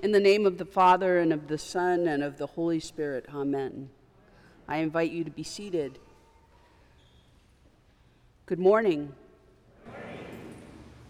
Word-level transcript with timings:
In 0.00 0.12
the 0.12 0.20
name 0.20 0.46
of 0.46 0.58
the 0.58 0.64
Father, 0.64 1.18
and 1.18 1.32
of 1.32 1.48
the 1.48 1.58
Son, 1.58 2.06
and 2.06 2.22
of 2.22 2.38
the 2.38 2.46
Holy 2.46 2.78
Spirit, 2.78 3.26
amen. 3.34 3.90
I 4.68 4.76
invite 4.76 5.10
you 5.10 5.24
to 5.24 5.30
be 5.30 5.42
seated. 5.42 5.98
Good 8.46 8.60
morning. 8.60 9.12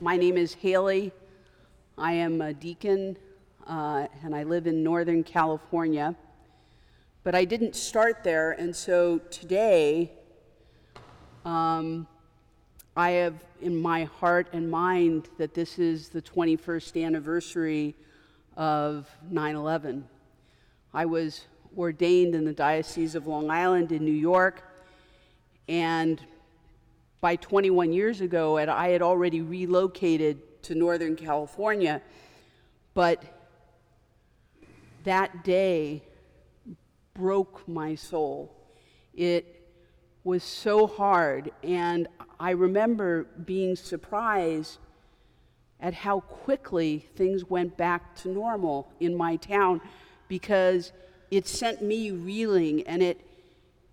My 0.01 0.17
name 0.17 0.39
is 0.39 0.55
Haley. 0.55 1.13
I 1.99 2.15
am 2.15 2.41
a 2.41 2.55
deacon, 2.55 3.19
uh, 3.67 4.07
and 4.25 4.35
I 4.35 4.45
live 4.45 4.67
in 4.67 4.83
Northern 4.83 5.23
California. 5.23 6.17
But 7.25 7.35
I 7.35 7.45
didn't 7.45 7.77
start 7.77 8.25
there, 8.25 8.53
and 8.53 8.75
so 8.75 9.19
today 9.31 10.13
um, 11.45 12.07
I 12.97 13.11
have 13.11 13.45
in 13.61 13.77
my 13.77 14.05
heart 14.05 14.49
and 14.55 14.71
mind 14.71 15.29
that 15.37 15.53
this 15.53 15.79
is 15.79 16.09
the 16.09 16.23
21st 16.23 17.05
anniversary 17.05 17.95
of 18.59 19.09
9 19.31 19.55
11. 19.55 20.05
I 20.93 21.07
was 21.07 21.47
ordained 21.77 22.35
in 22.35 22.45
the 22.45 22.53
Diocese 22.53 23.15
of 23.15 23.27
Long 23.29 23.51
Island 23.51 23.93
in 23.93 24.05
New 24.05 24.11
York, 24.11 24.65
and 25.69 26.21
by 27.21 27.37
21 27.37 27.93
years 27.93 28.21
ago, 28.21 28.59
I 28.59 28.89
had 28.89 29.01
already 29.01 29.41
relocated 29.41 30.63
to 30.65 30.75
Northern 30.75 31.15
California, 31.15 32.03
but 32.95 33.23
that 35.05 35.45
day 35.45 36.03
broke 37.15 37.67
my 37.69 37.95
soul. 37.95 38.53
It 39.15 39.71
was 40.25 40.43
so 40.43 40.89
hard, 40.89 41.53
and 41.63 42.09
I 42.41 42.51
remember 42.51 43.25
being 43.45 43.77
surprised 43.77 44.79
at 45.81 45.95
how 45.95 46.21
quickly 46.21 47.07
things 47.17 47.45
went 47.45 47.77
back 47.77 48.15
to 48.17 48.29
normal 48.29 48.91
in 49.01 49.15
my 49.15 49.37
town 49.37 49.81
because 50.29 50.93
it 51.31 51.47
sent 51.47 51.83
me 51.83 52.11
reeling 52.11 52.87
and 52.87 53.03
it 53.03 53.21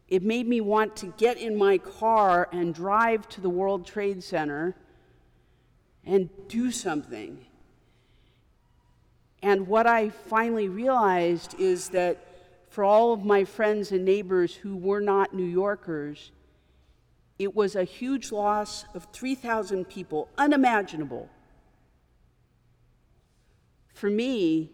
it 0.07 0.21
made 0.21 0.47
me 0.47 0.61
want 0.61 0.95
to 0.97 1.07
get 1.17 1.37
in 1.37 1.57
my 1.57 1.79
car 1.79 2.47
and 2.51 2.75
drive 2.75 3.27
to 3.29 3.41
the 3.41 3.49
World 3.49 3.87
Trade 3.87 4.23
Center 4.23 4.75
and 6.05 6.29
do 6.47 6.71
something. 6.71 7.43
And 9.41 9.67
what 9.67 9.87
I 9.87 10.09
finally 10.09 10.69
realized 10.69 11.55
is 11.59 11.89
that 11.89 12.19
for 12.69 12.83
all 12.83 13.13
of 13.13 13.25
my 13.25 13.45
friends 13.45 13.91
and 13.91 14.05
neighbors 14.05 14.53
who 14.53 14.75
were 14.75 15.01
not 15.01 15.33
New 15.33 15.45
Yorkers, 15.45 16.31
it 17.39 17.55
was 17.55 17.75
a 17.75 17.83
huge 17.83 18.31
loss 18.31 18.85
of 18.93 19.07
3,000 19.11 19.85
people, 19.85 20.29
unimaginable. 20.37 21.29
For 23.95 24.09
me, 24.09 24.69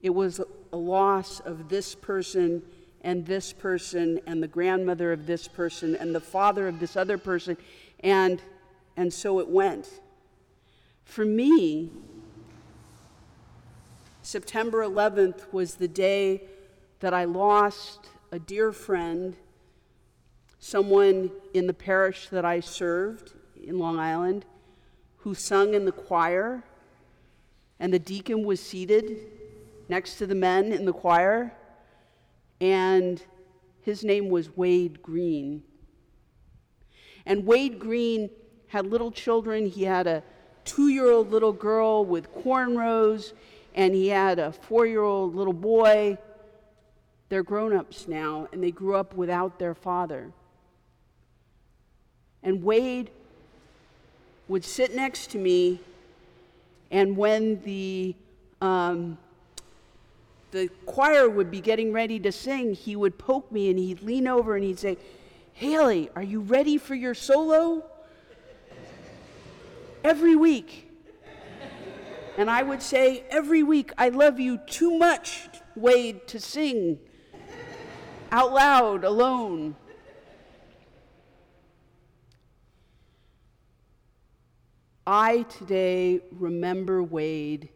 it 0.00 0.10
was 0.10 0.40
a 0.72 0.76
loss 0.76 1.38
of 1.38 1.68
this 1.68 1.94
person 1.94 2.60
and 3.02 3.24
this 3.24 3.52
person 3.52 4.20
and 4.26 4.42
the 4.42 4.48
grandmother 4.48 5.12
of 5.12 5.26
this 5.26 5.46
person 5.46 5.94
and 5.94 6.12
the 6.12 6.20
father 6.20 6.66
of 6.66 6.80
this 6.80 6.96
other 6.96 7.16
person 7.16 7.56
and 8.00 8.42
and 8.96 9.14
so 9.14 9.38
it 9.38 9.48
went. 9.48 9.88
For 11.04 11.24
me 11.24 11.92
September 14.22 14.82
11th 14.82 15.52
was 15.52 15.76
the 15.76 15.88
day 15.88 16.42
that 16.98 17.14
I 17.14 17.24
lost 17.24 18.08
a 18.32 18.40
dear 18.40 18.72
friend 18.72 19.36
someone 20.58 21.30
in 21.54 21.68
the 21.68 21.74
parish 21.74 22.28
that 22.30 22.44
I 22.44 22.58
served 22.58 23.34
in 23.62 23.78
Long 23.78 24.00
Island 24.00 24.46
who 25.18 25.32
sung 25.34 25.74
in 25.74 25.84
the 25.84 25.92
choir 25.92 26.64
and 27.82 27.92
the 27.92 27.98
deacon 27.98 28.44
was 28.44 28.60
seated 28.60 29.18
next 29.88 30.14
to 30.14 30.24
the 30.24 30.36
men 30.36 30.70
in 30.70 30.84
the 30.84 30.92
choir, 30.92 31.52
and 32.60 33.20
his 33.80 34.04
name 34.04 34.28
was 34.28 34.56
Wade 34.56 35.02
Green. 35.02 35.64
And 37.26 37.44
Wade 37.44 37.80
Green 37.80 38.30
had 38.68 38.86
little 38.86 39.10
children. 39.10 39.66
He 39.66 39.82
had 39.82 40.06
a 40.06 40.22
two 40.64 40.88
year 40.90 41.10
old 41.10 41.32
little 41.32 41.52
girl 41.52 42.04
with 42.04 42.32
cornrows, 42.32 43.32
and 43.74 43.96
he 43.96 44.06
had 44.06 44.38
a 44.38 44.52
four 44.52 44.86
year 44.86 45.02
old 45.02 45.34
little 45.34 45.52
boy. 45.52 46.16
They're 47.30 47.42
grown 47.42 47.74
ups 47.74 48.06
now, 48.06 48.46
and 48.52 48.62
they 48.62 48.70
grew 48.70 48.94
up 48.94 49.12
without 49.14 49.58
their 49.58 49.74
father. 49.74 50.30
And 52.44 52.62
Wade 52.62 53.10
would 54.46 54.64
sit 54.64 54.94
next 54.94 55.32
to 55.32 55.38
me 55.38 55.80
and 56.92 57.16
when 57.16 57.60
the, 57.62 58.14
um, 58.60 59.16
the 60.50 60.68
choir 60.84 61.28
would 61.28 61.50
be 61.50 61.62
getting 61.62 61.90
ready 61.90 62.20
to 62.20 62.30
sing, 62.30 62.74
he 62.74 62.94
would 62.94 63.18
poke 63.18 63.50
me 63.50 63.70
and 63.70 63.78
he'd 63.78 64.02
lean 64.02 64.28
over 64.28 64.54
and 64.54 64.62
he'd 64.62 64.78
say, 64.78 64.98
Haley, 65.54 66.10
are 66.14 66.22
you 66.22 66.40
ready 66.40 66.76
for 66.76 66.94
your 66.94 67.14
solo? 67.14 67.82
Every 70.04 70.36
week. 70.36 70.90
And 72.36 72.50
I 72.50 72.62
would 72.62 72.82
say, 72.82 73.24
Every 73.30 73.62
week, 73.62 73.92
I 73.96 74.10
love 74.10 74.38
you 74.38 74.58
too 74.66 74.98
much, 74.98 75.48
Wade, 75.74 76.28
to 76.28 76.38
sing 76.38 76.98
out 78.30 78.52
loud, 78.52 79.04
alone. 79.04 79.76
I 85.06 85.42
today 85.42 86.20
remember 86.30 87.02
Wade 87.02 87.70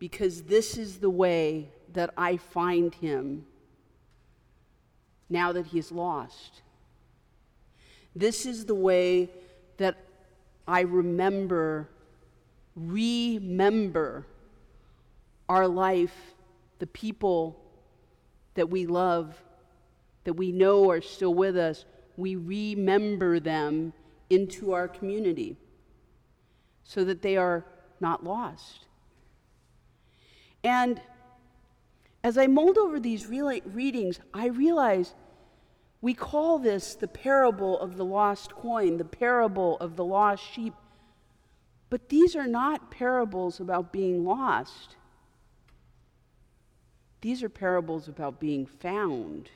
because 0.00 0.42
this 0.42 0.76
is 0.76 0.98
the 0.98 1.10
way 1.10 1.70
that 1.92 2.12
I 2.16 2.36
find 2.36 2.92
him 2.92 3.46
now 5.30 5.52
that 5.52 5.66
he 5.66 5.78
is 5.78 5.92
lost. 5.92 6.62
This 8.16 8.44
is 8.44 8.66
the 8.66 8.74
way 8.74 9.30
that 9.76 9.96
I 10.66 10.80
remember, 10.80 11.88
remember 12.74 14.26
our 15.48 15.68
life, 15.68 16.34
the 16.80 16.88
people 16.88 17.56
that 18.54 18.68
we 18.68 18.86
love, 18.86 19.40
that 20.24 20.34
we 20.34 20.50
know 20.50 20.90
are 20.90 21.00
still 21.00 21.34
with 21.34 21.56
us. 21.56 21.84
We 22.16 22.34
remember 22.34 23.38
them 23.38 23.92
into 24.28 24.72
our 24.72 24.88
community 24.88 25.56
so 26.84 27.04
that 27.04 27.22
they 27.22 27.36
are 27.36 27.64
not 28.00 28.24
lost. 28.24 28.86
And 30.64 31.00
as 32.24 32.38
I 32.38 32.46
mulled 32.46 32.78
over 32.78 33.00
these 33.00 33.26
readings, 33.26 34.20
I 34.32 34.46
realized 34.46 35.14
we 36.00 36.14
call 36.14 36.58
this 36.58 36.94
the 36.94 37.08
parable 37.08 37.78
of 37.78 37.96
the 37.96 38.04
lost 38.04 38.52
coin, 38.54 38.98
the 38.98 39.04
parable 39.04 39.76
of 39.78 39.96
the 39.96 40.04
lost 40.04 40.42
sheep. 40.44 40.74
But 41.90 42.08
these 42.08 42.34
are 42.34 42.46
not 42.46 42.90
parables 42.90 43.60
about 43.60 43.92
being 43.92 44.24
lost. 44.24 44.96
These 47.20 47.42
are 47.42 47.48
parables 47.48 48.08
about 48.08 48.40
being 48.40 48.66
found. 48.66 49.48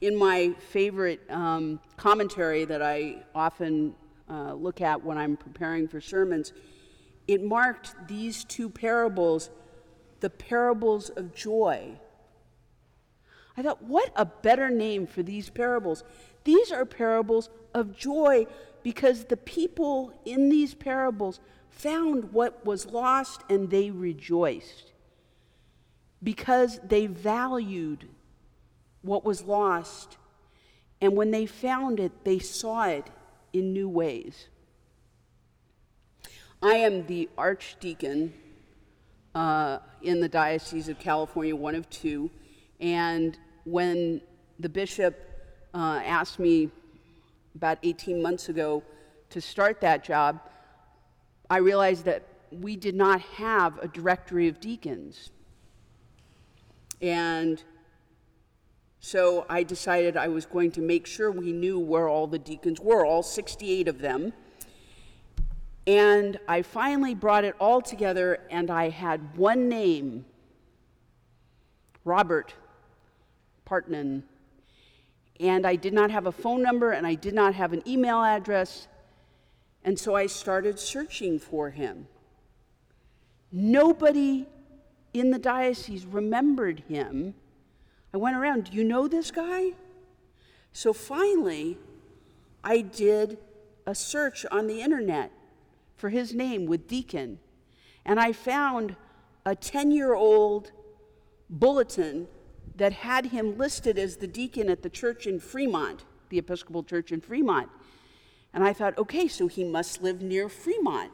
In 0.00 0.16
my 0.16 0.54
favorite 0.70 1.20
um, 1.28 1.80
commentary 1.98 2.64
that 2.64 2.80
I 2.80 3.24
often 3.34 3.94
uh, 4.30 4.54
look 4.54 4.80
at 4.80 5.04
when 5.04 5.18
I'm 5.18 5.36
preparing 5.36 5.88
for 5.88 6.00
sermons, 6.00 6.52
it 7.26 7.42
marked 7.42 7.94
these 8.08 8.44
two 8.44 8.70
parables 8.70 9.50
the 10.20 10.30
parables 10.30 11.08
of 11.10 11.34
joy. 11.34 11.98
I 13.56 13.62
thought, 13.62 13.82
what 13.82 14.12
a 14.16 14.24
better 14.24 14.70
name 14.70 15.06
for 15.06 15.22
these 15.22 15.50
parables. 15.50 16.04
These 16.44 16.70
are 16.70 16.84
parables 16.84 17.50
of 17.74 17.96
joy 17.96 18.46
because 18.82 19.24
the 19.24 19.36
people 19.36 20.12
in 20.24 20.48
these 20.48 20.74
parables 20.74 21.40
found 21.68 22.32
what 22.32 22.64
was 22.64 22.86
lost 22.86 23.42
and 23.48 23.70
they 23.70 23.90
rejoiced 23.90 24.92
because 26.22 26.80
they 26.84 27.06
valued 27.06 28.08
what 29.02 29.24
was 29.24 29.42
lost. 29.42 30.16
And 31.00 31.16
when 31.16 31.30
they 31.30 31.46
found 31.46 31.98
it, 31.98 32.24
they 32.24 32.38
saw 32.38 32.84
it 32.84 33.08
in 33.52 33.72
new 33.72 33.88
ways. 33.88 34.48
I 36.62 36.74
am 36.74 37.06
the 37.06 37.28
archdeacon 37.38 38.34
uh, 39.34 39.78
in 40.02 40.20
the 40.20 40.28
Diocese 40.28 40.88
of 40.88 40.98
California, 40.98 41.56
one 41.56 41.74
of 41.74 41.88
two, 41.88 42.30
and 42.80 43.38
when 43.64 44.20
the 44.58 44.68
bishop 44.68 45.18
uh, 45.74 46.00
asked 46.04 46.38
me 46.38 46.70
about 47.54 47.78
18 47.82 48.20
months 48.20 48.48
ago 48.48 48.82
to 49.30 49.40
start 49.40 49.80
that 49.80 50.04
job, 50.04 50.40
I 51.48 51.58
realized 51.58 52.04
that 52.04 52.26
we 52.50 52.76
did 52.76 52.94
not 52.94 53.20
have 53.20 53.78
a 53.78 53.88
directory 53.88 54.48
of 54.48 54.60
deacons. 54.60 55.30
And 57.00 57.62
so 59.00 59.46
I 59.48 59.62
decided 59.62 60.16
I 60.18 60.28
was 60.28 60.44
going 60.44 60.70
to 60.72 60.82
make 60.82 61.06
sure 61.06 61.30
we 61.30 61.52
knew 61.52 61.78
where 61.78 62.06
all 62.06 62.26
the 62.26 62.38
deacons 62.38 62.78
were, 62.80 63.04
all 63.04 63.22
68 63.22 63.88
of 63.88 63.98
them. 63.98 64.34
And 65.86 66.38
I 66.46 66.60
finally 66.60 67.14
brought 67.14 67.44
it 67.44 67.56
all 67.58 67.80
together, 67.80 68.40
and 68.50 68.70
I 68.70 68.90
had 68.90 69.36
one 69.36 69.68
name 69.70 70.26
Robert 72.04 72.54
Partnan. 73.66 74.22
And 75.40 75.66
I 75.66 75.76
did 75.76 75.94
not 75.94 76.10
have 76.10 76.26
a 76.26 76.32
phone 76.32 76.62
number, 76.62 76.92
and 76.92 77.06
I 77.06 77.14
did 77.14 77.34
not 77.34 77.54
have 77.54 77.72
an 77.72 77.82
email 77.88 78.22
address. 78.22 78.86
And 79.82 79.98
so 79.98 80.14
I 80.14 80.26
started 80.26 80.78
searching 80.78 81.38
for 81.38 81.70
him. 81.70 82.06
Nobody 83.50 84.46
in 85.14 85.30
the 85.30 85.38
diocese 85.38 86.04
remembered 86.04 86.84
him. 86.86 87.34
I 88.12 88.16
went 88.16 88.36
around, 88.36 88.70
Do 88.70 88.76
you 88.76 88.84
know 88.84 89.08
this 89.08 89.30
guy? 89.30 89.72
So 90.72 90.92
finally, 90.92 91.78
I 92.62 92.80
did 92.80 93.38
a 93.86 93.94
search 93.94 94.44
on 94.50 94.66
the 94.66 94.80
internet 94.80 95.32
for 95.96 96.10
his 96.10 96.34
name 96.34 96.66
with 96.66 96.86
deacon, 96.86 97.38
and 98.04 98.20
I 98.20 98.32
found 98.32 98.96
a 99.44 99.54
10 99.54 99.90
year 99.90 100.14
old 100.14 100.72
bulletin 101.48 102.28
that 102.76 102.92
had 102.92 103.26
him 103.26 103.58
listed 103.58 103.98
as 103.98 104.16
the 104.16 104.26
deacon 104.26 104.70
at 104.70 104.82
the 104.82 104.90
church 104.90 105.26
in 105.26 105.38
Fremont, 105.38 106.04
the 106.30 106.38
Episcopal 106.38 106.82
Church 106.82 107.12
in 107.12 107.20
Fremont. 107.20 107.68
And 108.54 108.64
I 108.64 108.72
thought, 108.72 108.96
okay, 108.96 109.28
so 109.28 109.46
he 109.46 109.64
must 109.64 110.02
live 110.02 110.22
near 110.22 110.48
Fremont. 110.48 111.12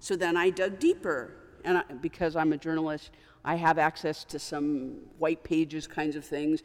So 0.00 0.16
then 0.16 0.36
I 0.36 0.50
dug 0.50 0.78
deeper, 0.78 1.32
and 1.64 1.78
I, 1.78 1.82
because 2.00 2.36
I'm 2.36 2.52
a 2.52 2.56
journalist, 2.56 3.10
I 3.44 3.56
have 3.56 3.78
access 3.78 4.24
to 4.24 4.38
some 4.38 4.96
white 5.18 5.44
pages 5.44 5.86
kinds 5.86 6.16
of 6.16 6.24
things. 6.24 6.62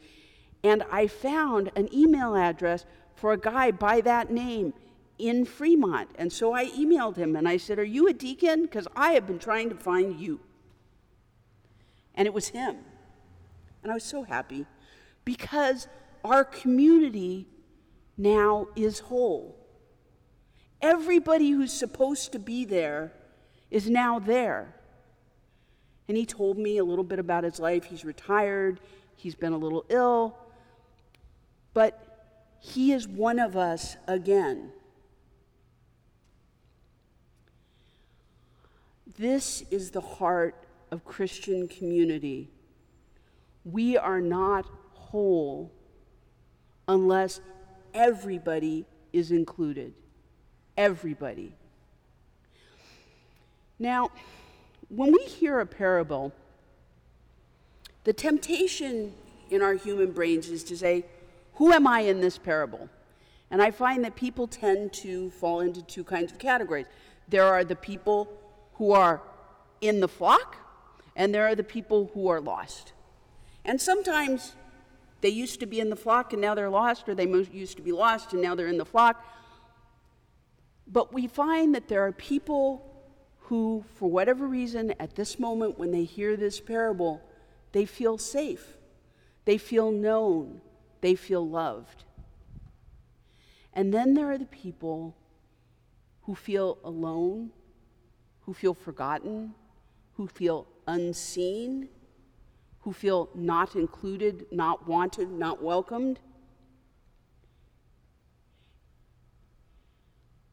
And 0.63 0.83
I 0.91 1.07
found 1.07 1.71
an 1.75 1.93
email 1.93 2.35
address 2.35 2.85
for 3.15 3.33
a 3.33 3.37
guy 3.37 3.71
by 3.71 4.01
that 4.01 4.31
name 4.31 4.73
in 5.17 5.45
Fremont. 5.45 6.09
And 6.15 6.31
so 6.31 6.53
I 6.53 6.67
emailed 6.67 7.17
him 7.17 7.35
and 7.35 7.47
I 7.47 7.57
said, 7.57 7.79
Are 7.79 7.83
you 7.83 8.07
a 8.07 8.13
deacon? 8.13 8.63
Because 8.63 8.87
I 8.95 9.11
have 9.11 9.27
been 9.27 9.39
trying 9.39 9.69
to 9.69 9.75
find 9.75 10.19
you. 10.19 10.39
And 12.15 12.25
it 12.25 12.33
was 12.33 12.49
him. 12.49 12.77
And 13.83 13.91
I 13.91 13.95
was 13.95 14.03
so 14.03 14.23
happy 14.23 14.65
because 15.25 15.87
our 16.23 16.43
community 16.43 17.47
now 18.17 18.67
is 18.75 18.99
whole. 18.99 19.55
Everybody 20.81 21.51
who's 21.51 21.73
supposed 21.73 22.31
to 22.31 22.39
be 22.39 22.65
there 22.65 23.13
is 23.69 23.89
now 23.89 24.19
there. 24.19 24.75
And 26.09 26.17
he 26.17 26.25
told 26.25 26.57
me 26.57 26.79
a 26.79 26.83
little 26.83 27.03
bit 27.03 27.19
about 27.19 27.44
his 27.44 27.59
life. 27.59 27.85
He's 27.85 28.03
retired, 28.03 28.79
he's 29.15 29.35
been 29.35 29.53
a 29.53 29.57
little 29.57 29.85
ill, 29.89 30.35
but 31.75 32.57
he 32.59 32.91
is 32.91 33.07
one 33.07 33.38
of 33.38 33.56
us 33.56 33.95
again. 34.07 34.71
This 39.19 39.63
is 39.69 39.91
the 39.91 40.01
heart 40.01 40.56
of 40.89 41.06
Christian 41.06 41.67
community. 41.67 42.50
We 43.63 43.95
are 43.95 44.19
not 44.19 44.65
whole 44.94 45.71
unless 46.88 47.39
everybody 47.94 48.85
is 49.13 49.29
included. 49.29 49.94
Everybody. 50.75 51.53
Now, 53.77 54.09
when 54.89 55.12
we 55.12 55.19
hear 55.19 55.59
a 55.59 55.65
parable, 55.65 56.33
the 58.03 58.13
temptation 58.13 59.13
in 59.50 59.62
our 59.62 59.74
human 59.74 60.12
brains 60.12 60.50
is 60.50 60.63
to 60.65 60.77
say, 60.77 61.06
Who 61.56 61.71
am 61.71 61.88
I 61.88 62.01
in 62.01 62.21
this 62.21 62.38
parable? 62.38 62.89
And 63.51 63.62
I 63.62 63.71
find 63.71 64.03
that 64.03 64.15
people 64.15 64.47
tend 64.47 64.94
to 64.94 65.31
fall 65.31 65.62
into 65.62 65.81
two 65.81 66.03
kinds 66.03 66.31
of 66.31 66.39
categories. 66.39 66.86
There 67.27 67.45
are 67.45 67.63
the 67.63 67.75
people 67.75 68.31
who 68.74 68.91
are 68.91 69.21
in 69.81 70.00
the 70.00 70.07
flock, 70.07 70.57
and 71.15 71.33
there 71.33 71.47
are 71.47 71.56
the 71.56 71.63
people 71.63 72.12
who 72.13 72.27
are 72.27 72.41
lost. 72.41 72.94
And 73.65 73.80
sometimes 73.80 74.53
they 75.21 75.30
used 75.30 75.59
to 75.59 75.65
be 75.65 75.80
in 75.80 75.89
the 75.89 75.95
flock 75.95 76.31
and 76.33 76.41
now 76.41 76.56
they're 76.56 76.69
lost, 76.69 77.09
or 77.09 77.15
they 77.15 77.27
used 77.27 77.77
to 77.77 77.83
be 77.83 77.91
lost 77.91 78.33
and 78.33 78.41
now 78.41 78.56
they're 78.56 78.68
in 78.68 78.77
the 78.77 78.86
flock. 78.86 79.24
But 80.88 81.13
we 81.13 81.27
find 81.27 81.75
that 81.75 81.88
there 81.88 82.06
are 82.06 82.12
people 82.12 82.88
who, 83.50 83.84
for 83.96 84.07
whatever 84.07 84.46
reason, 84.46 84.94
at 85.00 85.16
this 85.16 85.40
moment 85.40 85.80
when 85.80 85.90
they 85.90 86.04
hear 86.04 86.38
this 86.38 86.62
parable, 86.62 87.19
they 87.72 87.84
feel 87.84 88.16
safe, 88.16 88.78
they 89.46 89.57
feel 89.57 89.92
known, 89.92 90.62
they 91.01 91.16
feel 91.16 91.50
loved. 91.50 92.04
And 93.74 93.92
then 93.92 94.13
there 94.13 94.30
are 94.30 94.38
the 94.38 94.46
people 94.46 95.16
who 96.24 96.36
feel 96.36 96.78
alone, 96.84 97.50
who 98.42 98.54
feel 98.54 98.75
forgotten, 98.75 99.56
who 100.13 100.28
feel 100.28 100.68
unseen, 100.86 101.90
who 102.81 102.94
feel 102.94 103.30
not 103.34 103.75
included, 103.75 104.46
not 104.51 104.88
wanted, 104.88 105.31
not 105.31 105.63
welcomed. 105.63 106.19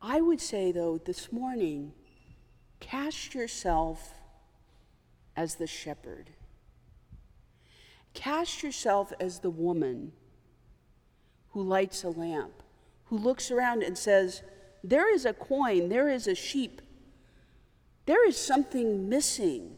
I 0.01 0.23
would 0.23 0.41
say, 0.41 0.73
though, 0.73 0.97
this 0.97 1.31
morning, 1.31 1.93
cast 2.81 3.35
yourself 3.35 4.15
as 5.37 5.57
the 5.57 5.67
shepherd. 5.67 6.31
Cast 8.15 8.63
yourself 8.63 9.13
as 9.21 9.41
the 9.41 9.51
woman 9.51 10.13
who 11.51 11.63
lights 11.63 12.03
a 12.05 12.09
lamp, 12.09 12.63
who 13.07 13.19
looks 13.19 13.51
around 13.51 13.83
and 13.83 13.97
says, 13.97 14.43
There 14.83 15.13
is 15.13 15.27
a 15.27 15.33
coin, 15.33 15.89
there 15.89 16.09
is 16.09 16.27
a 16.27 16.35
sheep, 16.35 16.81
there 18.07 18.27
is 18.27 18.37
something 18.37 19.09
missing. 19.09 19.77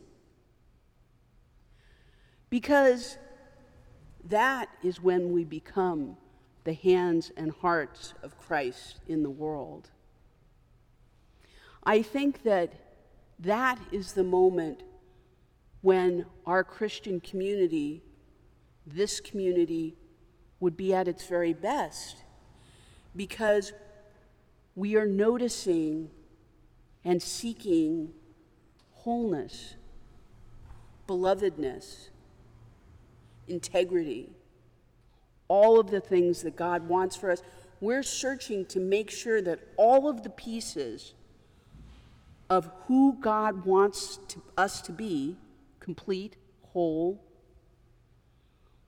Because 2.51 3.19
that 4.25 4.69
is 4.83 5.03
when 5.03 5.33
we 5.33 5.45
become 5.45 6.17
the 6.65 6.75
hands 6.75 7.33
and 7.37 7.51
hearts 7.51 8.15
of 8.23 8.39
Christ 8.39 9.01
in 9.07 9.23
the 9.23 9.31
world. 9.31 9.91
I 11.83 12.03
think 12.03 12.43
that 12.43 12.88
that 13.39 13.79
is 13.93 14.13
the 14.13 14.25
moment 14.25 14.83
when 15.81 16.27
our 16.45 16.65
Christian 16.65 17.21
community, 17.21 18.03
this 18.87 19.21
community, 19.21 19.97
would 20.61 20.77
be 20.77 20.93
at 20.93 21.07
its 21.07 21.27
very 21.27 21.53
best 21.53 22.17
because 23.15 23.73
we 24.75 24.97
are 24.97 25.07
noticing 25.07 26.11
and 27.05 27.23
seeking 27.23 28.11
wholeness, 28.93 29.75
belovedness, 31.07 32.09
integrity, 33.47 34.31
all 35.47 35.81
of 35.81 35.91
the 35.91 36.01
things 36.01 36.43
that 36.43 36.57
God 36.57 36.89
wants 36.89 37.17
for 37.17 37.31
us. 37.31 37.43
We're 37.81 38.03
searching 38.03 38.67
to 38.67 38.81
make 38.81 39.11
sure 39.11 39.41
that 39.43 39.61
all 39.77 40.09
of 40.09 40.23
the 40.23 40.31
pieces 40.31 41.15
of 42.51 42.71
who 42.87 43.17
God 43.21 43.65
wants 43.65 44.19
to, 44.29 44.43
us 44.57 44.81
to 44.83 44.93
be 44.93 45.37
complete, 45.81 46.37
whole. 46.73 47.25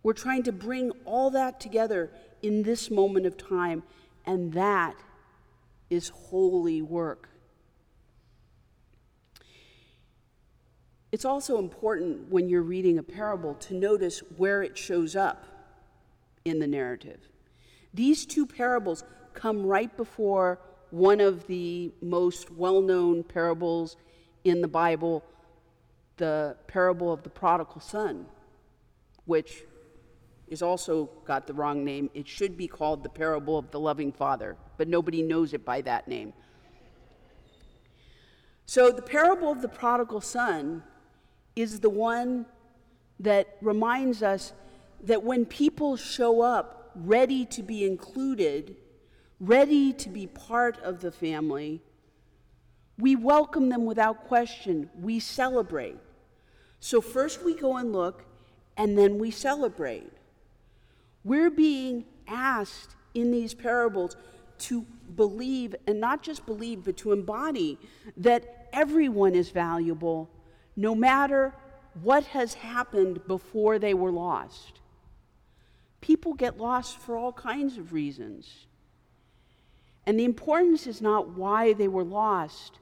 We're 0.03 0.13
trying 0.13 0.43
to 0.45 0.53
bring 0.53 0.93
all 1.05 1.31
that 1.31 1.61
together 1.61 2.11
in 2.43 2.63
this 2.63 2.91
moment 2.91 3.27
of 3.27 3.37
time, 3.37 3.83
and 4.27 4.53
that 4.53 4.97
is 5.89 6.09
holy 6.09 6.83
work. 6.83 7.29
It's 11.13 11.25
also 11.25 11.59
important 11.59 12.31
when 12.31 12.49
you're 12.49 12.63
reading 12.63 12.99
a 12.99 13.03
parable 13.03 13.55
to 13.55 13.75
notice 13.75 14.21
where 14.37 14.63
it 14.63 14.79
shows 14.79 15.17
up 15.17 15.45
in 16.45 16.61
the 16.61 16.67
narrative. 16.67 17.29
These 17.93 18.27
two 18.27 18.47
parables 18.47 19.05
come 19.35 19.67
right 19.67 19.95
before 19.97 20.61
one 20.91 21.21
of 21.21 21.47
the 21.47 21.93
most 22.03 22.51
well 22.51 22.81
known 22.81 23.23
parables 23.23 23.97
in 24.45 24.61
the 24.61 24.69
Bible, 24.69 25.25
the 26.17 26.57
parable 26.67 27.13
of 27.13 27.23
the 27.23 27.31
prodigal 27.31 27.81
son, 27.81 28.27
which 29.25 29.65
is 30.49 30.63
also 30.63 31.09
got 31.25 31.47
the 31.47 31.55
wrong 31.55 31.85
name. 31.85 32.11
It 32.13 32.27
should 32.27 32.57
be 32.57 32.67
called 32.67 33.03
the 33.03 33.09
parable 33.09 33.57
of 33.57 33.71
the 33.71 33.79
loving 33.79 34.13
father, 34.13 34.57
but 34.77 34.89
nobody 34.89 35.23
knows 35.23 35.55
it 35.55 35.65
by 35.65 35.81
that 35.83 36.09
name. 36.09 36.33
So, 38.67 38.91
the 38.91 39.03
parable 39.03 39.51
of 39.51 39.63
the 39.63 39.69
prodigal 39.69 40.21
son 40.21 40.83
is 41.57 41.81
the 41.81 41.91
one 41.91 42.47
that 43.19 43.57
reminds 43.61 44.23
us 44.23 44.53
that 45.03 45.23
when 45.23 45.45
people 45.45 45.97
show 45.97 46.41
up 46.41 46.93
ready 46.95 47.45
to 47.47 47.63
be 47.63 47.85
included, 47.85 48.77
ready 49.41 49.93
to 49.95 50.09
be 50.09 50.27
part 50.27 50.79
of 50.83 51.01
the 51.01 51.11
family, 51.11 51.81
we 52.99 53.17
welcome 53.17 53.71
them 53.71 53.87
without 53.87 54.25
question. 54.29 54.91
We 55.01 55.19
celebrate. 55.19 55.97
So, 56.79 57.01
first 57.01 57.43
we 57.43 57.55
go 57.55 57.77
and 57.79 57.93
look, 57.93 58.25
and 58.77 58.97
then 58.97 59.19
we 59.19 59.31
celebrate. 59.31 60.13
We're 61.25 61.51
being 61.51 62.05
asked 62.29 62.95
in 63.15 63.31
these 63.31 63.55
parables 63.55 64.17
to 64.59 64.87
believe, 65.17 65.75
and 65.87 66.01
not 66.01 66.23
just 66.23 66.47
believe, 66.47 66.85
but 66.85 66.97
to 66.99 67.13
embody 67.13 67.79
that 68.19 68.69
everyone 68.73 69.35
is 69.35 69.51
valuable 69.51 70.31
no 70.77 70.95
matter 70.95 71.55
what 72.03 72.25
has 72.25 72.55
happened 72.55 73.27
before 73.27 73.79
they 73.79 73.95
were 73.95 74.13
lost. 74.13 74.81
People 76.01 76.35
get 76.35 76.59
lost 76.59 76.99
for 76.99 77.17
all 77.17 77.33
kinds 77.33 77.77
of 77.77 77.93
reasons. 77.93 78.67
And 80.07 80.19
the 80.19 80.25
importance 80.25 80.87
is 80.87 81.01
not 81.01 81.37
why 81.37 81.73
they 81.73 81.89
were 81.89 82.05
lost, 82.05 82.79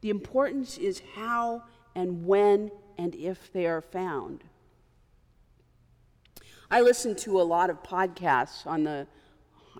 the 0.00 0.10
importance 0.10 0.78
is 0.78 1.02
how 1.14 1.64
and 1.94 2.24
when 2.24 2.70
and 2.96 3.14
if 3.14 3.52
they 3.52 3.66
are 3.66 3.82
found. 3.82 4.44
I 6.70 6.82
listen 6.82 7.16
to 7.16 7.40
a 7.40 7.42
lot 7.42 7.70
of 7.70 7.82
podcasts 7.82 8.66
on 8.66 8.84
the, 8.84 9.06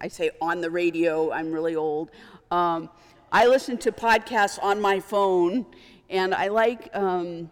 I 0.00 0.08
say 0.08 0.30
on 0.40 0.60
the 0.60 0.70
radio, 0.70 1.30
I'm 1.30 1.52
really 1.52 1.76
old. 1.76 2.10
Um, 2.50 2.88
I 3.30 3.46
listen 3.46 3.76
to 3.78 3.92
podcasts 3.92 4.58
on 4.62 4.80
my 4.80 4.98
phone, 4.98 5.66
and 6.08 6.34
I 6.34 6.48
like 6.48 6.88
um, 6.94 7.50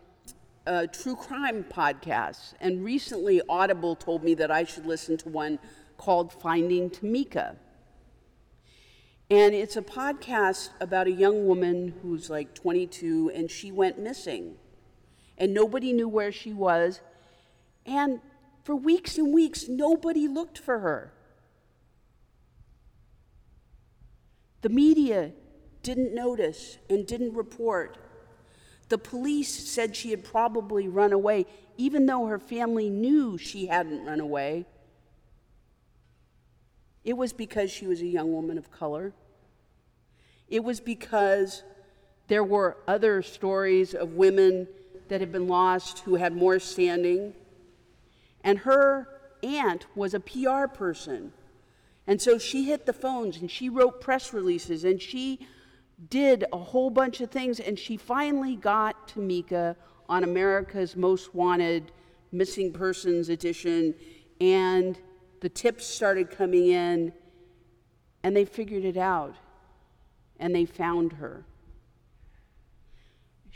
uh, 0.67 0.87
true 0.87 1.15
crime 1.15 1.65
podcasts. 1.65 2.55
And 2.61 2.83
recently, 2.83 3.43
Audible 3.49 3.95
told 3.95 4.25
me 4.25 4.35
that 4.35 4.51
I 4.51 4.65
should 4.65 4.87
listen 4.87 5.19
to 5.19 5.29
one 5.29 5.59
called 5.99 6.33
Finding 6.33 6.89
Tamika. 6.89 7.57
And 9.29 9.55
it's 9.55 9.77
a 9.77 9.83
podcast 9.83 10.71
about 10.81 11.09
a 11.09 11.13
young 11.13 11.47
woman 11.47 11.95
who's 12.03 12.31
like 12.31 12.55
22 12.55 13.33
and 13.35 13.51
she 13.51 13.73
went 13.73 13.99
missing. 13.99 14.55
And 15.37 15.53
nobody 15.53 15.93
knew 15.93 16.09
where 16.09 16.31
she 16.31 16.53
was. 16.53 17.01
And 17.85 18.21
for 18.63 18.77
weeks 18.77 19.19
and 19.19 19.35
weeks, 19.35 19.69
nobody 19.69 20.29
looked 20.29 20.59
for 20.59 20.79
her. 20.79 21.13
The 24.63 24.69
media 24.69 25.33
didn't 25.83 26.15
notice 26.15 26.79
and 26.89 27.07
didn't 27.07 27.35
report. 27.35 27.99
The 28.89 28.99
police 28.99 29.53
said 29.69 29.97
she 29.97 30.11
had 30.11 30.25
probably 30.25 30.87
run 30.87 31.13
away, 31.13 31.47
even 31.77 32.07
though 32.07 32.27
her 32.27 32.39
family 32.39 32.91
knew 32.91 33.39
she 33.39 33.67
hadn't 33.67 34.05
run 34.05 34.21
away. 34.21 34.67
It 37.07 37.17
was 37.17 37.33
because 37.33 37.71
she 37.71 37.87
was 37.87 38.03
a 38.03 38.07
young 38.07 38.33
woman 38.33 38.59
of 38.59 38.73
color. 38.73 39.13
It 40.49 40.65
was 40.65 40.81
because 40.81 41.63
there 42.27 42.43
were 42.43 42.79
other 42.89 43.23
stories 43.23 43.95
of 43.95 44.15
women 44.15 44.67
that 45.07 45.21
had 45.21 45.31
been 45.31 45.47
lost 45.47 46.01
who 46.01 46.17
had 46.17 46.35
more 46.35 46.59
standing. 46.59 47.33
And 48.43 48.59
her 48.59 49.07
aunt 49.45 49.87
was 49.95 50.15
a 50.15 50.21
PR 50.21 50.67
person. 50.67 51.33
And 52.09 52.21
so 52.21 52.39
she 52.39 52.65
hit 52.65 52.87
the 52.87 52.93
phones 52.93 53.37
and 53.37 53.49
she 53.49 53.69
wrote 53.69 54.01
press 54.01 54.33
releases 54.33 54.83
and 54.83 55.01
she 55.01 55.47
did 56.11 56.45
a 56.53 56.59
whole 56.59 56.91
bunch 56.91 57.21
of 57.21 57.31
things. 57.31 57.61
And 57.61 57.79
she 57.79 57.97
finally 57.97 58.57
got 58.57 59.15
Tamika 59.15 59.77
on 60.09 60.25
America's 60.25 60.97
Most 60.97 61.37
Wanted 61.37 61.93
Missing 62.33 62.73
Persons 62.73 63.29
edition. 63.29 63.95
And 64.41 64.99
the 65.41 65.49
tips 65.49 65.87
started 65.87 66.31
coming 66.31 66.69
in 66.69 67.13
and 68.23 68.37
they 68.37 68.45
figured 68.45 68.85
it 68.85 68.97
out 68.97 69.35
and 70.39 70.55
they 70.55 70.65
found 70.65 71.15
her 71.15 71.45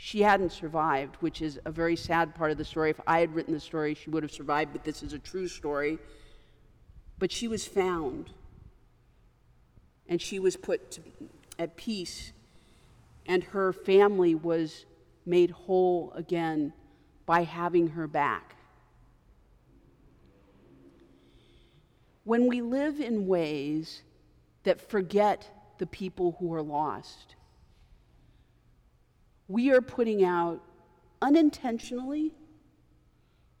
she 0.03 0.23
hadn't 0.23 0.51
survived, 0.51 1.17
which 1.17 1.43
is 1.43 1.59
a 1.63 1.71
very 1.71 1.95
sad 1.95 2.33
part 2.33 2.49
of 2.49 2.57
the 2.57 2.65
story. 2.65 2.89
If 2.89 2.99
I 3.05 3.19
had 3.19 3.35
written 3.35 3.53
the 3.53 3.59
story, 3.59 3.93
she 3.93 4.09
would 4.09 4.23
have 4.23 4.31
survived, 4.31 4.73
but 4.73 4.83
this 4.83 5.03
is 5.03 5.13
a 5.13 5.19
true 5.19 5.47
story. 5.47 5.99
But 7.19 7.31
she 7.31 7.47
was 7.47 7.67
found, 7.67 8.31
and 10.07 10.19
she 10.19 10.39
was 10.39 10.57
put 10.57 10.89
to, 10.93 11.01
at 11.59 11.75
peace, 11.75 12.31
and 13.27 13.43
her 13.43 13.71
family 13.71 14.33
was 14.33 14.87
made 15.23 15.51
whole 15.51 16.11
again 16.15 16.73
by 17.27 17.43
having 17.43 17.89
her 17.89 18.07
back. 18.07 18.55
When 22.23 22.47
we 22.47 22.61
live 22.61 22.99
in 22.99 23.25
ways 23.25 24.03
that 24.63 24.79
forget 24.79 25.49
the 25.79 25.87
people 25.87 26.35
who 26.39 26.53
are 26.53 26.61
lost, 26.61 27.35
we 29.47 29.71
are 29.71 29.81
putting 29.81 30.23
out 30.23 30.61
unintentionally, 31.21 32.33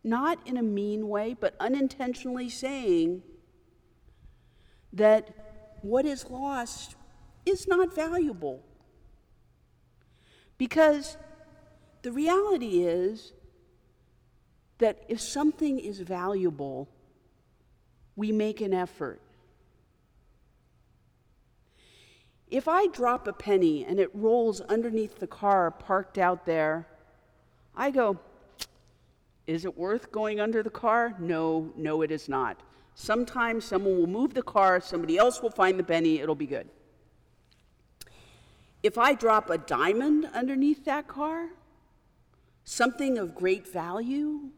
not 0.03 0.45
in 0.47 0.57
a 0.57 0.63
mean 0.63 1.07
way, 1.07 1.35
but 1.39 1.55
unintentionally 1.59 2.49
saying 2.49 3.23
that 4.93 5.29
what 5.81 6.05
is 6.05 6.29
lost 6.29 6.95
is 7.45 7.67
not 7.67 7.93
valuable. 7.93 8.63
Because 10.57 11.17
the 12.03 12.11
reality 12.11 12.83
is 12.83 13.33
that 14.77 15.03
if 15.07 15.19
something 15.19 15.79
is 15.79 15.99
valuable, 15.99 16.87
we 18.21 18.31
make 18.31 18.61
an 18.61 18.71
effort. 18.71 19.19
If 22.51 22.67
I 22.67 22.85
drop 22.85 23.25
a 23.25 23.33
penny 23.33 23.83
and 23.83 23.99
it 23.99 24.11
rolls 24.13 24.61
underneath 24.61 25.17
the 25.17 25.25
car 25.25 25.71
parked 25.71 26.19
out 26.19 26.45
there, 26.45 26.85
I 27.75 27.89
go, 27.89 28.19
is 29.47 29.65
it 29.65 29.75
worth 29.75 30.11
going 30.11 30.39
under 30.39 30.61
the 30.61 30.69
car? 30.69 31.15
No, 31.17 31.73
no, 31.75 32.03
it 32.03 32.11
is 32.11 32.29
not. 32.29 32.59
Sometimes 32.93 33.65
someone 33.65 33.97
will 33.97 34.05
move 34.05 34.35
the 34.35 34.43
car, 34.43 34.79
somebody 34.79 35.17
else 35.17 35.41
will 35.41 35.49
find 35.49 35.79
the 35.79 35.83
penny, 35.83 36.19
it'll 36.19 36.35
be 36.35 36.45
good. 36.45 36.69
If 38.83 38.99
I 38.99 39.15
drop 39.15 39.49
a 39.49 39.57
diamond 39.57 40.29
underneath 40.31 40.85
that 40.85 41.07
car, 41.07 41.47
something 42.65 43.17
of 43.17 43.33
great 43.33 43.67
value, 43.67 44.51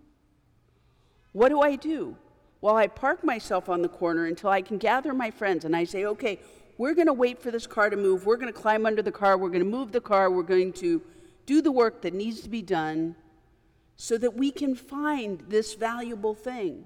what 1.31 1.47
do 1.47 1.61
I 1.61 1.77
do? 1.77 2.17
Well, 2.63 2.77
I 2.77 2.87
park 2.87 3.25
myself 3.25 3.67
on 3.67 3.81
the 3.81 3.89
corner 3.89 4.27
until 4.27 4.49
I 4.49 4.61
can 4.61 4.77
gather 4.77 5.13
my 5.13 5.31
friends 5.31 5.65
and 5.65 5.75
I 5.75 5.83
say, 5.83 6.05
okay, 6.05 6.39
we're 6.77 6.93
going 6.93 7.07
to 7.07 7.13
wait 7.13 7.41
for 7.41 7.51
this 7.51 7.67
car 7.67 7.89
to 7.89 7.97
move. 7.97 8.25
We're 8.25 8.37
going 8.37 8.53
to 8.53 8.57
climb 8.57 8.85
under 8.85 9.01
the 9.01 9.11
car. 9.11 9.37
We're 9.37 9.49
going 9.49 9.65
to 9.65 9.69
move 9.69 9.91
the 9.91 9.99
car. 9.99 10.31
We're 10.31 10.43
going 10.43 10.71
to 10.75 11.01
do 11.45 11.61
the 11.61 11.73
work 11.73 12.03
that 12.03 12.13
needs 12.13 12.39
to 12.39 12.49
be 12.49 12.61
done 12.61 13.17
so 13.97 14.17
that 14.17 14.35
we 14.35 14.49
can 14.49 14.75
find 14.75 15.43
this 15.49 15.73
valuable 15.73 16.33
thing. 16.33 16.85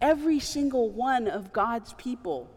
Every 0.00 0.40
single 0.40 0.88
one 0.88 1.28
of 1.28 1.52
God's 1.52 1.92
people, 1.92 2.48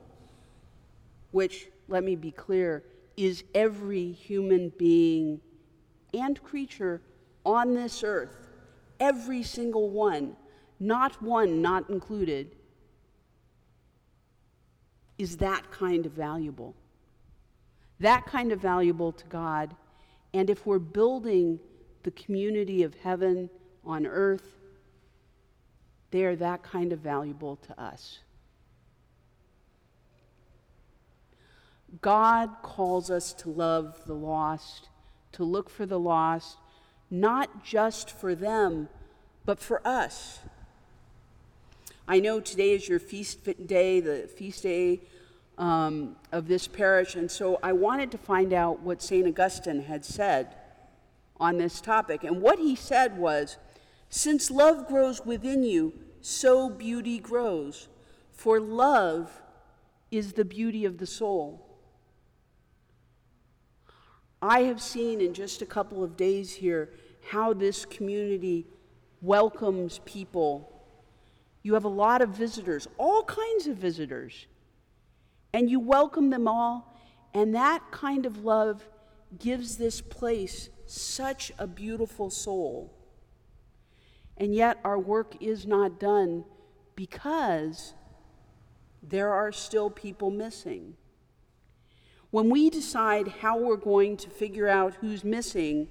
which, 1.31 1.67
let 1.89 2.05
me 2.05 2.15
be 2.15 2.31
clear, 2.31 2.81
is 3.17 3.43
every 3.53 4.13
human 4.13 4.71
being 4.77 5.41
and 6.13 6.41
creature 6.41 7.01
on 7.45 7.73
this 7.73 8.05
earth, 8.05 8.37
every 9.01 9.43
single 9.43 9.89
one, 9.89 10.37
not 10.79 11.21
one 11.21 11.61
not 11.61 11.89
included 11.89 12.55
is 15.17 15.37
that 15.37 15.71
kind 15.71 16.05
of 16.05 16.11
valuable. 16.11 16.75
That 17.99 18.25
kind 18.25 18.51
of 18.51 18.59
valuable 18.59 19.11
to 19.13 19.25
God. 19.27 19.75
And 20.33 20.49
if 20.49 20.65
we're 20.65 20.79
building 20.79 21.59
the 22.03 22.11
community 22.11 22.83
of 22.83 22.93
heaven 22.95 23.49
on 23.85 24.05
earth, 24.05 24.57
they 26.11 26.25
are 26.25 26.35
that 26.35 26.63
kind 26.63 26.91
of 26.91 26.99
valuable 26.99 27.55
to 27.57 27.81
us. 27.81 28.19
God 32.01 32.49
calls 32.61 33.09
us 33.09 33.33
to 33.33 33.49
love 33.49 34.01
the 34.05 34.13
lost, 34.13 34.89
to 35.33 35.43
look 35.43 35.69
for 35.69 35.85
the 35.85 35.99
lost, 35.99 36.57
not 37.09 37.63
just 37.63 38.09
for 38.09 38.35
them, 38.35 38.89
but 39.45 39.59
for 39.59 39.85
us. 39.87 40.39
I 42.07 42.19
know 42.19 42.39
today 42.39 42.73
is 42.73 42.87
your 42.87 42.99
feast 42.99 43.39
day, 43.65 43.99
the 43.99 44.27
feast 44.27 44.61
day 44.61 45.01
um, 45.57 46.15
of 46.31 46.47
this 46.47 46.67
parish, 46.67 47.15
and 47.15 47.31
so 47.31 47.59
I 47.63 47.73
wanted 47.73 48.11
to 48.11 48.19
find 48.19 48.53
out 48.53 48.81
what 48.81 49.01
St. 49.01 49.27
Augustine 49.27 49.81
had 49.81 50.05
said 50.05 50.55
on 51.39 51.57
this 51.57 51.81
topic. 51.81 52.23
And 52.23 52.41
what 52.41 52.59
he 52.59 52.75
said 52.75 53.17
was 53.17 53.57
Since 54.09 54.51
love 54.51 54.87
grows 54.87 55.25
within 55.25 55.63
you, 55.63 55.93
so 56.21 56.69
beauty 56.69 57.17
grows, 57.17 57.87
for 58.31 58.59
love 58.59 59.41
is 60.11 60.33
the 60.33 60.45
beauty 60.45 60.85
of 60.85 60.99
the 60.99 61.07
soul. 61.07 61.65
I 64.43 64.61
have 64.63 64.79
seen 64.79 65.21
in 65.21 65.33
just 65.33 65.63
a 65.63 65.65
couple 65.65 66.03
of 66.03 66.15
days 66.15 66.53
here 66.53 66.91
how 67.29 67.53
this 67.53 67.83
community 67.83 68.67
welcomes 69.21 70.01
people 70.05 70.74
you 71.65 71.73
have 71.73 71.83
a 71.83 71.87
lot 71.87 72.21
of 72.21 72.29
visitors, 72.29 72.87
all 72.99 73.23
kinds 73.23 73.65
of 73.65 73.75
visitors, 73.75 74.45
and 75.51 75.67
you 75.67 75.79
welcome 75.79 76.29
them 76.29 76.47
all. 76.47 76.95
And 77.33 77.55
that 77.55 77.81
kind 77.89 78.27
of 78.27 78.45
love 78.45 78.87
gives 79.39 79.77
this 79.77 79.99
place 79.99 80.69
such 80.85 81.51
a 81.57 81.65
beautiful 81.65 82.29
soul. 82.29 82.93
And 84.37 84.53
yet, 84.53 84.77
our 84.83 84.99
work 84.99 85.41
is 85.41 85.65
not 85.65 85.99
done 85.99 86.45
because 86.95 87.95
there 89.01 89.31
are 89.31 89.51
still 89.51 89.89
people 89.89 90.29
missing. 90.29 90.93
When 92.29 92.51
we 92.51 92.69
decide 92.69 93.27
how 93.39 93.57
we're 93.57 93.75
going 93.75 94.17
to 94.17 94.29
figure 94.29 94.67
out 94.67 94.93
who's 95.01 95.23
missing, 95.23 95.87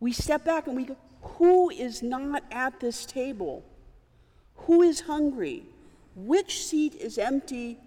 we 0.00 0.12
step 0.12 0.44
back 0.44 0.66
and 0.66 0.76
we 0.76 0.84
go, 0.84 0.98
who 1.22 1.70
is 1.70 2.02
not 2.02 2.42
at 2.50 2.78
this 2.78 3.06
table? 3.06 3.64
Who 4.66 4.82
is 4.82 5.02
hungry? 5.02 5.64
Which 6.16 6.64
seat 6.64 6.94
is 6.96 7.18
empty? 7.18 7.78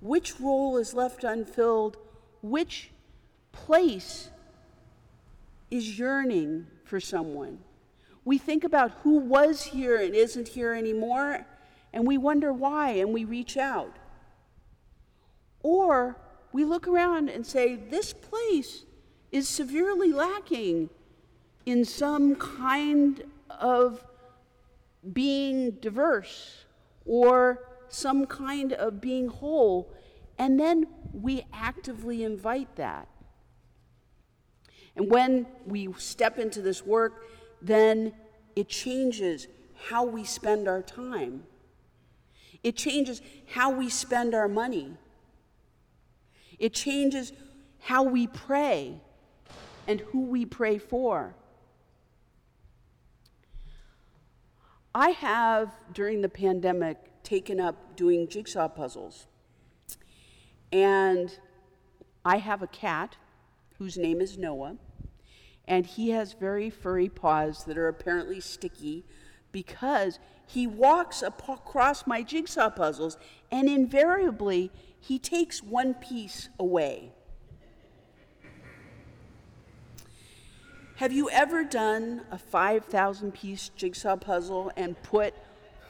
Which 0.00 0.40
role 0.40 0.78
is 0.78 0.94
left 0.94 1.22
unfilled? 1.22 1.98
Which 2.40 2.90
place 3.52 4.30
is 5.70 5.98
yearning 5.98 6.66
for 6.84 6.98
someone? 6.98 7.58
We 8.24 8.38
think 8.38 8.64
about 8.64 8.92
who 9.02 9.18
was 9.18 9.64
here 9.64 9.96
and 9.96 10.14
isn't 10.14 10.48
here 10.48 10.72
anymore, 10.72 11.46
and 11.92 12.06
we 12.06 12.16
wonder 12.16 12.52
why, 12.52 12.92
and 12.92 13.12
we 13.12 13.24
reach 13.24 13.58
out. 13.58 13.96
Or 15.62 16.16
we 16.52 16.64
look 16.64 16.88
around 16.88 17.28
and 17.28 17.46
say, 17.46 17.74
this 17.74 18.14
place 18.14 18.84
is 19.30 19.46
severely 19.46 20.12
lacking 20.12 20.88
in 21.66 21.84
some 21.84 22.34
kind 22.34 23.24
of 23.50 24.04
being 25.12 25.72
diverse 25.72 26.64
or 27.04 27.64
some 27.88 28.26
kind 28.26 28.72
of 28.72 29.00
being 29.00 29.28
whole. 29.28 29.92
And 30.38 30.58
then 30.58 30.86
we 31.12 31.44
actively 31.52 32.22
invite 32.22 32.76
that. 32.76 33.08
And 34.96 35.10
when 35.10 35.46
we 35.66 35.92
step 35.96 36.38
into 36.38 36.60
this 36.60 36.84
work, 36.84 37.24
then 37.62 38.12
it 38.56 38.68
changes 38.68 39.46
how 39.88 40.04
we 40.04 40.24
spend 40.24 40.66
our 40.68 40.82
time. 40.82 41.44
It 42.62 42.76
changes 42.76 43.22
how 43.46 43.70
we 43.70 43.88
spend 43.88 44.34
our 44.34 44.48
money. 44.48 44.96
It 46.58 46.74
changes 46.74 47.32
how 47.78 48.02
we 48.02 48.26
pray 48.26 49.00
and 49.86 50.00
who 50.00 50.22
we 50.22 50.44
pray 50.44 50.78
for. 50.78 51.34
I 54.98 55.10
have, 55.10 55.70
during 55.94 56.22
the 56.22 56.28
pandemic, 56.28 57.22
taken 57.22 57.60
up 57.60 57.94
doing 57.94 58.26
jigsaw 58.26 58.66
puzzles. 58.66 59.28
And 60.72 61.38
I 62.24 62.38
have 62.38 62.62
a 62.62 62.66
cat 62.66 63.14
whose 63.78 63.96
name 63.96 64.20
is 64.20 64.36
Noah, 64.36 64.76
and 65.68 65.86
he 65.86 66.10
has 66.10 66.32
very 66.32 66.68
furry 66.68 67.08
paws 67.08 67.62
that 67.66 67.78
are 67.78 67.86
apparently 67.86 68.40
sticky 68.40 69.04
because 69.52 70.18
he 70.44 70.66
walks 70.66 71.22
across 71.22 72.04
my 72.04 72.24
jigsaw 72.24 72.68
puzzles, 72.68 73.16
and 73.52 73.68
invariably 73.68 74.72
he 74.98 75.16
takes 75.20 75.62
one 75.62 75.94
piece 75.94 76.48
away. 76.58 77.12
Have 80.98 81.12
you 81.12 81.30
ever 81.30 81.62
done 81.62 82.22
a 82.32 82.36
5,000 82.36 83.32
piece 83.32 83.68
jigsaw 83.76 84.16
puzzle 84.16 84.72
and 84.76 85.00
put 85.04 85.32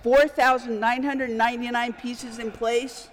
4,999 0.03 1.93
pieces 1.95 2.39
in 2.39 2.53
place? 2.53 3.09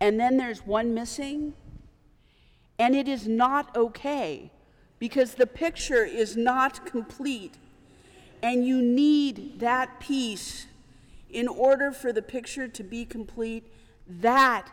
And 0.00 0.18
then 0.18 0.38
there's 0.38 0.64
one 0.64 0.94
missing? 0.94 1.52
And 2.78 2.96
it 2.96 3.06
is 3.06 3.28
not 3.28 3.76
okay 3.76 4.50
because 4.98 5.34
the 5.34 5.46
picture 5.46 6.06
is 6.06 6.38
not 6.38 6.86
complete. 6.86 7.58
And 8.42 8.66
you 8.66 8.80
need 8.80 9.60
that 9.60 10.00
piece 10.00 10.68
in 11.28 11.46
order 11.46 11.92
for 11.92 12.14
the 12.14 12.22
picture 12.22 12.66
to 12.66 12.82
be 12.82 13.04
complete 13.04 13.70
that, 14.08 14.70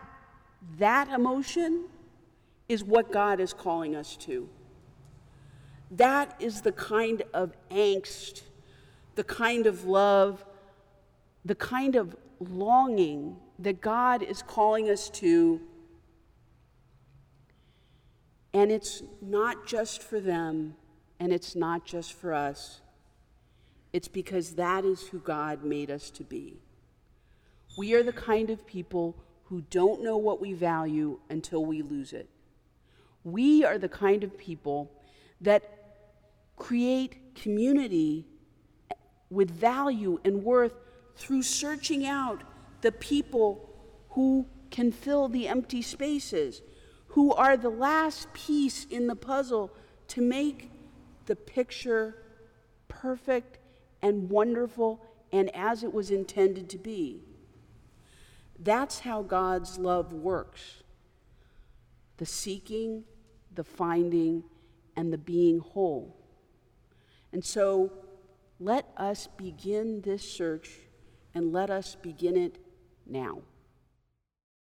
that 0.78 1.10
emotion 1.10 1.88
is 2.70 2.86
what 2.86 3.12
God 3.12 3.42
is 3.42 3.52
calling 3.52 3.98
us 3.98 4.16
to. 4.22 4.48
That 5.92 6.36
is 6.40 6.62
the 6.62 6.72
kind 6.72 7.24
of 7.34 7.54
angst, 7.72 8.44
the 9.16 9.24
kind 9.24 9.66
of 9.66 9.86
love, 9.86 10.46
the 11.44 11.56
kind 11.56 11.96
of 11.96 12.16
longing 12.40 13.38
that 13.58 13.82
God 13.82 14.22
is 14.22 14.42
calling 14.42 14.90
us 14.90 15.10
to. 15.10 15.60
And 18.54 18.72
it's 18.72 19.04
not 19.22 19.68
just 19.68 20.02
for 20.02 20.20
them, 20.20 20.76
and 21.20 21.32
it's 21.32 21.56
not 21.56 21.86
just 21.86 22.14
for 22.14 22.34
us. 22.34 22.82
It's 23.92 24.08
because 24.08 24.54
that 24.54 24.86
is 24.86 25.08
who 25.08 25.20
God 25.20 25.64
made 25.64 25.90
us 25.90 26.10
to 26.12 26.24
be. 26.24 26.60
We 27.78 27.94
are 27.94 28.04
the 28.04 28.14
kind 28.14 28.50
of 28.50 28.66
people 28.66 29.16
who 29.46 29.62
don't 29.70 30.04
know 30.04 30.18
what 30.18 30.40
we 30.40 30.54
value 30.54 31.20
until 31.30 31.66
we 31.66 31.82
lose 31.82 32.14
it. 32.14 32.30
We 33.24 33.64
are 33.64 33.78
the 33.78 33.90
kind 33.90 34.24
of 34.24 34.38
people 34.38 34.92
that 35.42 35.79
create 36.60 37.34
community 37.34 38.28
with 39.32 39.50
value 39.50 40.20
and 40.24 40.44
worth 40.44 40.74
through 41.16 41.42
searching 41.42 42.06
out 42.06 42.44
the 42.82 42.92
people 42.92 43.70
who 44.10 44.46
can 44.70 44.92
fill 44.92 45.28
the 45.28 45.48
empty 45.48 45.82
spaces, 45.82 46.62
who 47.08 47.34
are 47.34 47.58
the 47.58 47.70
last 47.70 48.32
piece 48.34 48.86
in 48.86 49.08
the 49.08 49.16
puzzle 49.16 49.72
to 50.08 50.22
make 50.22 50.72
the 51.26 51.36
picture 51.36 52.24
perfect 52.88 53.58
and 54.02 54.30
wonderful 54.30 55.04
and 55.32 55.54
as 55.56 55.84
it 55.84 55.94
was 55.94 56.12
intended 56.12 56.70
to 56.70 56.78
be. 56.78 57.22
That's 58.60 59.00
how 59.00 59.24
God's 59.24 59.80
love 59.80 60.14
works 60.14 60.84
the 62.18 62.26
seeking, 62.26 63.06
the 63.56 63.64
finding, 63.64 64.44
and 64.98 65.14
the 65.14 65.18
being 65.18 65.60
whole. 65.60 66.19
And 67.32 67.44
so 67.44 67.92
let 68.60 68.88
us 68.98 69.28
begin 69.38 70.02
this 70.02 70.30
search 70.30 70.70
and 71.34 71.54
let 71.54 71.70
us 71.70 71.96
begin 71.96 72.36
it 72.36 72.58
now. 73.06 73.42